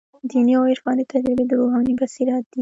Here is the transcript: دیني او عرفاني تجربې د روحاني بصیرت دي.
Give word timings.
دیني 0.29 0.53
او 0.59 0.63
عرفاني 0.69 1.03
تجربې 1.11 1.43
د 1.47 1.51
روحاني 1.59 1.93
بصیرت 1.99 2.43
دي. 2.51 2.59